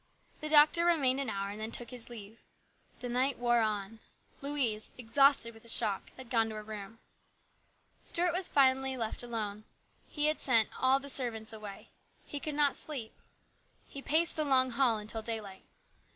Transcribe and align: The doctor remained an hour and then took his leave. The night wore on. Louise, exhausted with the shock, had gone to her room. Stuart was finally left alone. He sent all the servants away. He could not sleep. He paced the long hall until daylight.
The 0.39 0.49
doctor 0.49 0.83
remained 0.83 1.19
an 1.19 1.29
hour 1.29 1.51
and 1.51 1.59
then 1.61 1.69
took 1.69 1.91
his 1.91 2.09
leave. 2.09 2.39
The 3.01 3.07
night 3.09 3.37
wore 3.37 3.59
on. 3.61 3.99
Louise, 4.41 4.89
exhausted 4.97 5.53
with 5.53 5.61
the 5.61 5.69
shock, 5.69 6.09
had 6.17 6.31
gone 6.31 6.49
to 6.49 6.55
her 6.55 6.63
room. 6.63 6.97
Stuart 8.01 8.33
was 8.33 8.49
finally 8.49 8.97
left 8.97 9.21
alone. 9.21 9.63
He 10.07 10.33
sent 10.37 10.69
all 10.79 10.99
the 10.99 11.07
servants 11.07 11.53
away. 11.53 11.89
He 12.25 12.39
could 12.39 12.55
not 12.55 12.75
sleep. 12.75 13.13
He 13.87 14.01
paced 14.01 14.37
the 14.37 14.43
long 14.43 14.71
hall 14.71 14.97
until 14.97 15.21
daylight. 15.21 15.65